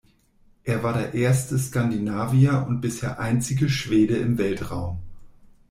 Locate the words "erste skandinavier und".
1.13-2.81